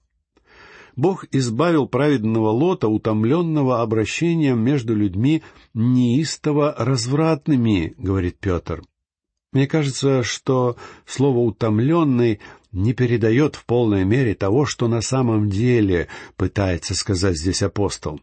Бог 0.95 1.27
избавил 1.31 1.87
праведного 1.89 2.49
Лота, 2.49 2.89
утомленного 2.89 3.83
обращением 3.83 4.61
между 4.61 4.95
людьми 4.95 5.43
неистово 5.75 6.75
развратными, 6.79 7.95
говорит 7.99 8.39
Петр. 8.41 8.83
Мне 9.57 9.67
кажется, 9.67 10.23
что 10.23 10.77
слово 11.07 11.39
«утомленный» 11.39 12.41
не 12.73 12.93
передает 12.93 13.57
в 13.57 13.65
полной 13.65 14.05
мере 14.05 14.35
того, 14.35 14.67
что 14.67 14.87
на 14.87 15.01
самом 15.01 15.49
деле 15.49 16.09
пытается 16.37 16.95
сказать 16.95 17.39
здесь 17.39 17.63
апостол. 17.63 18.21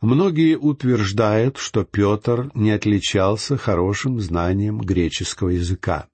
Многие 0.00 0.56
утверждают, 0.56 1.56
что 1.56 1.82
Петр 1.82 2.48
не 2.54 2.70
отличался 2.70 3.56
хорошим 3.56 4.20
знанием 4.20 4.78
греческого 4.78 5.48
языка. 5.48 6.06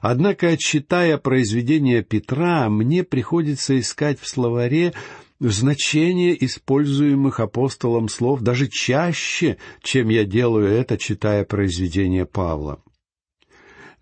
Однако, 0.00 0.56
читая 0.56 1.18
произведения 1.18 2.02
Петра, 2.02 2.70
мне 2.70 3.04
приходится 3.04 3.78
искать 3.78 4.18
в 4.18 4.26
словаре 4.26 4.94
значение 5.40 6.42
используемых 6.42 7.38
апостолом 7.38 8.08
слов 8.08 8.40
даже 8.40 8.66
чаще, 8.68 9.58
чем 9.82 10.08
я 10.08 10.24
делаю 10.24 10.68
это, 10.68 10.96
читая 10.96 11.44
произведения 11.44 12.24
Павла. 12.24 12.80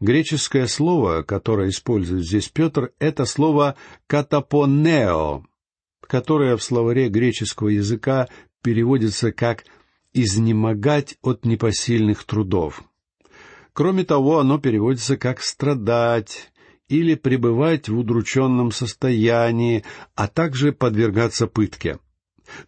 Греческое 0.01 0.67
слово, 0.69 1.23
которое 1.23 1.71
использует 1.71 2.25
здесь 2.25 2.49
Петр, 2.49 2.93
это 3.01 3.25
слово 3.25 3.75
«катапонео», 4.07 5.45
которое 6.01 6.57
в 6.57 6.63
словаре 6.63 7.09
греческого 7.09 7.69
языка 7.69 8.29
переводится 8.63 9.33
как 9.33 9.65
«изнемогать 10.13 11.17
от 11.23 11.45
непосильных 11.45 12.25
трудов». 12.25 12.85
Кроме 13.73 14.05
того, 14.05 14.39
оно 14.39 14.59
переводится 14.59 15.17
как 15.17 15.43
«страдать» 15.43 16.53
или 16.89 17.15
пребывать 17.17 17.89
в 17.89 17.99
удрученном 17.99 18.71
состоянии, 18.73 19.85
а 20.15 20.27
также 20.27 20.73
подвергаться 20.73 21.47
пытке. 21.47 21.99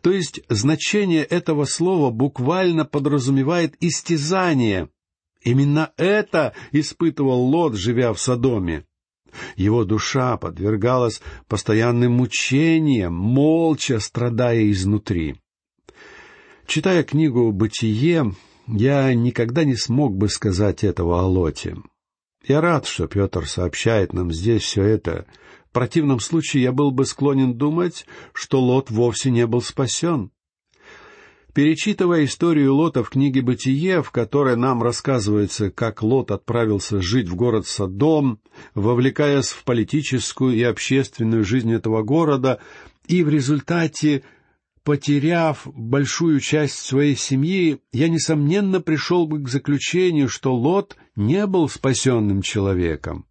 То 0.02 0.10
есть 0.10 0.42
значение 0.48 1.24
этого 1.24 1.64
слова 1.64 2.10
буквально 2.10 2.84
подразумевает 2.84 3.76
истязание, 3.80 4.90
Именно 5.42 5.92
это 5.96 6.54
испытывал 6.72 7.40
Лот, 7.42 7.74
живя 7.74 8.12
в 8.12 8.20
Содоме. 8.20 8.84
Его 9.56 9.84
душа 9.84 10.36
подвергалась 10.36 11.20
постоянным 11.48 12.12
мучениям, 12.12 13.14
молча 13.14 14.00
страдая 14.00 14.70
изнутри. 14.70 15.36
Читая 16.66 17.02
книгу 17.04 17.50
«Бытие», 17.52 18.34
я 18.66 19.12
никогда 19.14 19.64
не 19.64 19.76
смог 19.76 20.16
бы 20.16 20.28
сказать 20.28 20.84
этого 20.84 21.20
о 21.20 21.26
Лоте. 21.26 21.76
Я 22.46 22.60
рад, 22.60 22.86
что 22.86 23.06
Петр 23.06 23.46
сообщает 23.48 24.12
нам 24.12 24.32
здесь 24.32 24.62
все 24.62 24.82
это. 24.82 25.26
В 25.68 25.72
противном 25.72 26.20
случае 26.20 26.64
я 26.64 26.72
был 26.72 26.90
бы 26.90 27.04
склонен 27.04 27.54
думать, 27.54 28.06
что 28.32 28.60
Лот 28.60 28.90
вовсе 28.90 29.30
не 29.30 29.46
был 29.46 29.62
спасен. 29.62 30.30
Перечитывая 31.52 32.24
историю 32.26 32.74
Лота 32.74 33.02
в 33.02 33.10
книге 33.10 33.42
«Бытие», 33.42 34.02
в 34.02 34.10
которой 34.12 34.56
нам 34.56 34.82
рассказывается, 34.82 35.70
как 35.70 36.02
Лот 36.02 36.30
отправился 36.30 37.02
жить 37.02 37.28
в 37.28 37.34
город 37.34 37.66
Содом, 37.66 38.40
вовлекаясь 38.74 39.48
в 39.48 39.64
политическую 39.64 40.54
и 40.54 40.62
общественную 40.62 41.44
жизнь 41.44 41.72
этого 41.72 42.02
города, 42.02 42.60
и 43.08 43.24
в 43.24 43.28
результате 43.28 44.22
потеряв 44.84 45.66
большую 45.66 46.38
часть 46.40 46.78
своей 46.78 47.16
семьи, 47.16 47.80
я, 47.92 48.08
несомненно, 48.08 48.80
пришел 48.80 49.26
бы 49.26 49.42
к 49.42 49.48
заключению, 49.48 50.28
что 50.28 50.54
Лот 50.54 50.96
не 51.16 51.46
был 51.46 51.68
спасенным 51.68 52.42
человеком. 52.42 53.26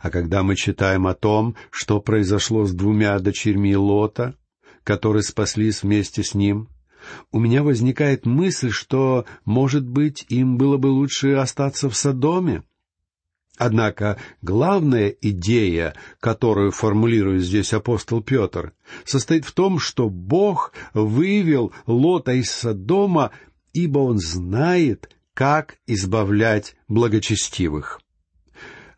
А 0.00 0.10
когда 0.10 0.42
мы 0.42 0.56
читаем 0.56 1.06
о 1.06 1.14
том, 1.14 1.56
что 1.70 2.00
произошло 2.00 2.64
с 2.64 2.72
двумя 2.72 3.18
дочерьми 3.18 3.76
Лота, 3.76 4.34
которые 4.82 5.22
спаслись 5.22 5.82
вместе 5.82 6.22
с 6.22 6.34
ним, 6.34 6.68
у 7.32 7.38
меня 7.38 7.62
возникает 7.62 8.26
мысль, 8.26 8.70
что, 8.70 9.24
может 9.44 9.88
быть, 9.88 10.24
им 10.28 10.56
было 10.58 10.76
бы 10.76 10.88
лучше 10.88 11.34
остаться 11.34 11.88
в 11.88 11.96
Содоме. 11.96 12.62
Однако 13.58 14.18
главная 14.40 15.08
идея, 15.08 15.94
которую 16.20 16.70
формулирует 16.70 17.42
здесь 17.42 17.72
апостол 17.72 18.22
Петр, 18.22 18.72
состоит 19.04 19.44
в 19.44 19.52
том, 19.52 19.80
что 19.80 20.08
Бог 20.08 20.72
вывел 20.94 21.72
Лота 21.86 22.32
из 22.32 22.50
Содома, 22.50 23.32
ибо 23.72 23.98
Он 23.98 24.18
знает, 24.18 25.10
как 25.34 25.78
избавлять 25.86 26.76
благочестивых. 26.86 28.00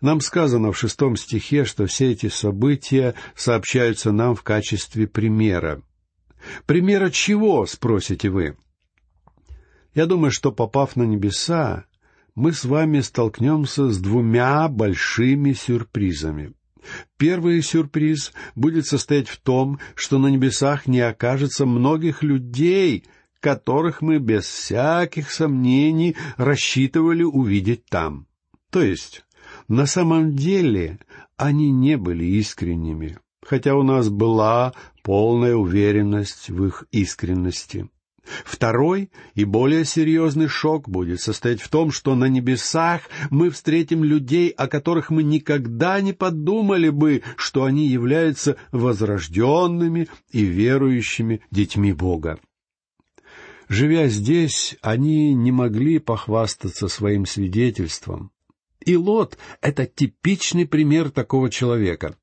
Нам 0.00 0.20
сказано 0.20 0.72
в 0.72 0.78
шестом 0.78 1.16
стихе, 1.16 1.64
что 1.64 1.86
все 1.86 2.12
эти 2.12 2.28
события 2.28 3.14
сообщаются 3.34 4.12
нам 4.12 4.34
в 4.34 4.42
качестве 4.42 5.06
примера. 5.06 5.82
Примера 6.66 7.10
чего, 7.10 7.66
спросите 7.66 8.30
вы? 8.30 8.56
Я 9.94 10.06
думаю, 10.06 10.30
что 10.30 10.52
попав 10.52 10.96
на 10.96 11.02
небеса, 11.02 11.84
мы 12.34 12.52
с 12.52 12.64
вами 12.64 13.00
столкнемся 13.00 13.90
с 13.90 13.98
двумя 13.98 14.68
большими 14.68 15.52
сюрпризами. 15.52 16.52
Первый 17.18 17.60
сюрприз 17.62 18.32
будет 18.54 18.86
состоять 18.86 19.28
в 19.28 19.38
том, 19.40 19.78
что 19.94 20.18
на 20.18 20.28
небесах 20.28 20.86
не 20.86 21.00
окажется 21.00 21.66
многих 21.66 22.22
людей, 22.22 23.04
которых 23.40 24.00
мы 24.00 24.18
без 24.18 24.44
всяких 24.44 25.30
сомнений 25.30 26.16
рассчитывали 26.36 27.22
увидеть 27.22 27.84
там. 27.86 28.26
То 28.70 28.82
есть, 28.82 29.24
на 29.68 29.86
самом 29.86 30.36
деле, 30.36 30.98
они 31.36 31.70
не 31.70 31.96
были 31.96 32.24
искренними 32.24 33.18
хотя 33.42 33.74
у 33.74 33.82
нас 33.82 34.08
была 34.08 34.74
полная 35.02 35.54
уверенность 35.54 36.50
в 36.50 36.64
их 36.66 36.84
искренности. 36.90 37.88
Второй 38.44 39.10
и 39.34 39.44
более 39.44 39.84
серьезный 39.84 40.46
шок 40.46 40.88
будет 40.88 41.20
состоять 41.20 41.60
в 41.60 41.68
том, 41.68 41.90
что 41.90 42.14
на 42.14 42.26
небесах 42.26 43.02
мы 43.30 43.50
встретим 43.50 44.04
людей, 44.04 44.50
о 44.50 44.68
которых 44.68 45.10
мы 45.10 45.22
никогда 45.22 46.00
не 46.00 46.12
подумали 46.12 46.90
бы, 46.90 47.22
что 47.36 47.64
они 47.64 47.86
являются 47.86 48.56
возрожденными 48.72 50.08
и 50.30 50.44
верующими 50.44 51.40
детьми 51.50 51.92
Бога. 51.92 52.38
Живя 53.68 54.08
здесь, 54.08 54.76
они 54.82 55.32
не 55.34 55.52
могли 55.52 55.98
похвастаться 55.98 56.88
своим 56.88 57.24
свидетельством. 57.24 58.32
И 58.84 58.96
Лот— 58.96 59.38
это 59.60 59.86
типичный 59.86 60.66
пример 60.66 61.10
такого 61.10 61.50
человека. 61.50 62.16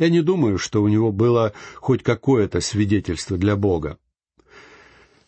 Я 0.00 0.08
не 0.08 0.22
думаю, 0.22 0.56
что 0.56 0.82
у 0.82 0.88
него 0.88 1.12
было 1.12 1.52
хоть 1.76 2.02
какое-то 2.02 2.62
свидетельство 2.62 3.36
для 3.36 3.54
Бога. 3.54 3.98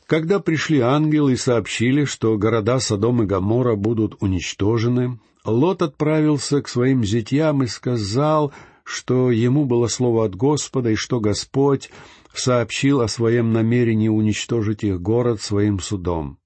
Когда 0.07 0.41
пришли 0.41 0.81
ангелы 0.81 1.35
и 1.35 1.37
сообщили, 1.37 2.07
что 2.07 2.39
города 2.39 2.81
Содом 2.81 3.23
и 3.23 3.27
Гоморра 3.27 3.77
будут 3.77 4.17
уничтожены, 4.21 5.21
Лот 5.45 5.83
отправился 5.83 6.63
к 6.63 6.69
своим 6.69 7.05
зятьям 7.05 7.63
и 7.63 7.67
сказал, 7.67 8.55
что 8.83 9.31
ему 9.31 9.67
было 9.67 9.89
слово 9.89 10.25
от 10.25 10.37
Господа, 10.37 10.91
и 10.91 10.95
что 10.95 11.21
Господь 11.21 11.91
сообщил 12.33 13.03
о 13.03 13.09
своем 13.09 13.53
намерении 13.53 14.09
уничтожить 14.09 14.85
их 14.85 15.03
город 15.03 15.43
своим 15.43 15.81
судом. 15.81 16.39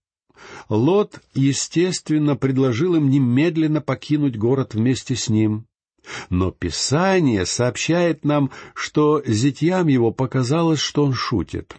Лот, 0.69 1.21
естественно, 1.35 2.35
предложил 2.35 2.97
им 2.97 3.09
немедленно 3.09 3.81
покинуть 3.81 4.37
город 4.37 4.75
вместе 4.75 5.15
с 5.15 5.29
ним. 5.29 5.67
Но 6.31 6.51
Писание 6.51 7.47
сообщает 7.47 8.25
нам, 8.25 8.51
что 8.75 9.23
зятьям 9.27 9.88
его 9.88 10.12
показалось, 10.12 10.81
что 10.81 11.05
он 11.05 11.12
шутит. 11.12 11.77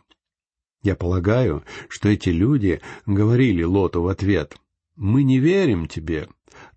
Я 0.84 0.96
полагаю, 0.96 1.63
что 1.90 2.10
эти 2.10 2.30
люди 2.30 2.82
говорили 3.06 3.63
Лоту 3.63 4.02
в 4.02 4.08
ответ, 4.08 4.56
«Мы 4.96 5.24
не 5.24 5.40
верим 5.40 5.88
тебе. 5.88 6.28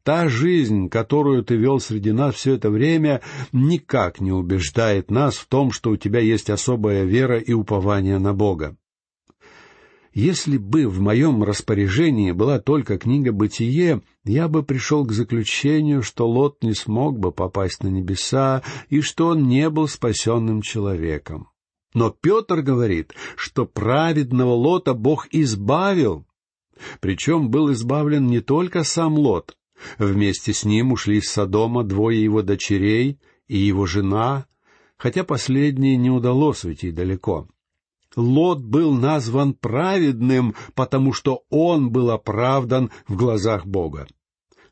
Та 0.02 0.28
жизнь, 0.28 0.88
которую 0.88 1.44
ты 1.44 1.56
вел 1.56 1.80
среди 1.80 2.12
нас 2.12 2.34
все 2.34 2.54
это 2.54 2.70
время, 2.70 3.20
никак 3.52 4.20
не 4.20 4.32
убеждает 4.32 5.10
нас 5.10 5.36
в 5.36 5.46
том, 5.46 5.72
что 5.72 5.90
у 5.90 5.96
тебя 5.96 6.20
есть 6.20 6.50
особая 6.50 7.04
вера 7.04 7.38
и 7.38 7.52
упование 7.52 8.18
на 8.18 8.34
Бога. 8.34 8.76
Если 10.12 10.56
бы 10.56 10.88
в 10.88 11.00
моем 11.00 11.44
распоряжении 11.44 12.32
была 12.32 12.58
только 12.58 12.98
книга 12.98 13.32
«Бытие», 13.32 14.02
я 14.24 14.48
бы 14.48 14.64
пришел 14.64 15.04
к 15.04 15.12
заключению, 15.12 16.02
что 16.02 16.28
Лот 16.28 16.62
не 16.62 16.74
смог 16.74 17.18
бы 17.18 17.30
попасть 17.30 17.84
на 17.84 17.88
небеса 17.88 18.62
и 18.88 19.02
что 19.02 19.28
он 19.28 19.46
не 19.46 19.70
был 19.70 19.86
спасенным 19.86 20.62
человеком. 20.62 21.48
Но 21.94 22.10
Петр 22.10 22.62
говорит, 22.62 23.14
что 23.36 23.66
праведного 23.66 24.52
Лота 24.52 24.94
Бог 24.94 25.28
избавил. 25.30 26.26
Причем 27.00 27.50
был 27.50 27.72
избавлен 27.72 28.26
не 28.26 28.40
только 28.40 28.82
сам 28.82 29.14
Лот. 29.14 29.56
Вместе 29.98 30.52
с 30.52 30.64
ним 30.64 30.92
ушли 30.92 31.18
из 31.18 31.30
Содома 31.30 31.84
двое 31.84 32.22
его 32.22 32.42
дочерей 32.42 33.18
и 33.46 33.56
его 33.56 33.86
жена, 33.86 34.46
хотя 34.96 35.24
последнее 35.24 35.96
не 35.96 36.10
удалось 36.10 36.64
уйти 36.64 36.90
далеко. 36.90 37.48
Лот 38.16 38.60
был 38.60 38.92
назван 38.92 39.54
праведным, 39.54 40.54
потому 40.74 41.12
что 41.12 41.44
он 41.48 41.90
был 41.90 42.10
оправдан 42.10 42.90
в 43.06 43.16
глазах 43.16 43.66
Бога. 43.66 44.06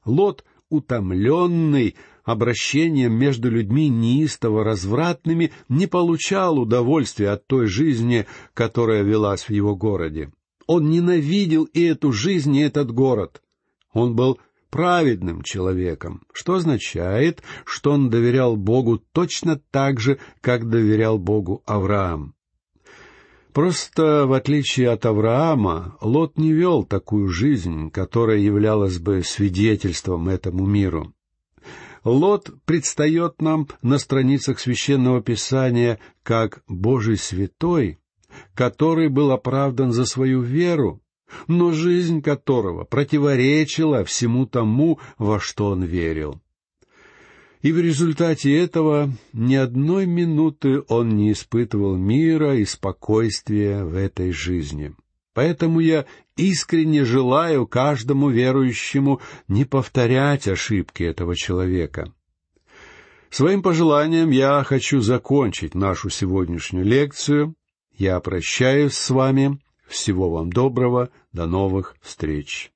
Лот, 0.05 0.45
утомленный, 0.69 1.95
обращением 2.25 3.15
между 3.15 3.51
людьми 3.51 3.89
неистово 3.89 4.65
развратными, 4.65 5.53
не 5.69 5.87
получал 5.87 6.59
удовольствия 6.59 7.31
от 7.31 7.47
той 7.47 7.67
жизни, 7.67 8.27
которая 8.55 9.03
велась 9.03 9.45
в 9.45 9.51
его 9.51 9.77
городе. 9.77 10.33
Он 10.67 10.91
ненавидел 10.91 11.65
и 11.65 11.83
эту 11.85 12.13
жизнь, 12.13 12.55
и 12.57 12.61
этот 12.61 12.91
город. 12.93 13.41
Он 13.93 14.15
был 14.15 14.39
праведным 14.71 15.43
человеком, 15.43 16.23
что 16.33 16.55
означает, 16.55 17.43
что 17.65 17.93
он 17.93 18.11
доверял 18.11 18.57
Богу 18.57 18.99
точно 18.99 19.61
так 19.71 20.01
же, 20.01 20.19
как 20.41 20.69
доверял 20.69 21.19
Богу 21.19 21.63
Авраам. 21.65 22.35
Просто, 23.59 24.25
в 24.29 24.35
отличие 24.35 24.89
от 24.89 25.05
Авраама, 25.05 25.99
Лот 26.01 26.39
не 26.39 26.53
вел 26.53 26.85
такую 26.85 27.27
жизнь, 27.27 27.91
которая 27.91 28.39
являлась 28.39 29.01
бы 29.01 29.25
свидетельством 29.25 30.29
этому 30.29 30.65
миру. 30.65 31.13
Лот 32.05 32.53
предстает 32.67 33.43
нам 33.43 33.67
на 33.83 33.99
страницах 33.99 34.61
священного 34.61 35.23
писания 35.23 35.99
как 36.23 36.63
Божий 36.69 37.17
святой, 37.17 37.99
который 38.55 39.09
был 39.09 39.33
оправдан 39.33 39.91
за 39.91 40.05
свою 40.05 40.41
веру, 40.41 41.03
но 41.49 41.73
жизнь 41.73 42.23
которого 42.23 42.85
противоречила 42.85 44.05
всему 44.05 44.47
тому, 44.47 45.01
во 45.19 45.41
что 45.41 45.71
он 45.71 45.83
верил. 45.83 46.41
И 47.63 47.73
в 47.73 47.81
результате 47.81 48.57
этого 48.57 49.13
ни 49.33 49.57
одной 49.57 50.07
минуты 50.07 50.83
он 50.89 51.17
не 51.17 51.33
испытывал 51.33 51.97
мира 51.97 52.57
и 52.57 52.65
спокойствия 52.65 53.85
в 53.85 53.97
этой 53.97 54.31
жизни. 54.31 54.95
Поэтому 55.35 55.81
я 55.81 56.05
искренне 56.37 57.05
желаю 57.05 57.67
каждому 57.67 58.29
верующему 58.31 59.21
не 59.49 59.65
повторять 59.65 60.47
ошибки 60.49 61.03
этого 61.03 61.37
человека. 61.37 62.13
Своим 63.31 63.63
пожеланием 63.63 64.31
я 64.31 64.63
хочу 64.65 65.01
закончить 65.01 65.75
нашу 65.75 66.11
сегодняшнюю 66.11 66.85
лекцию. 66.85 67.55
Я 67.97 68.19
прощаюсь 68.21 68.95
с 68.95 69.11
вами. 69.11 69.61
Всего 69.87 70.31
вам 70.31 70.51
доброго. 70.51 71.11
До 71.33 71.47
новых 71.47 71.97
встреч. 72.01 72.73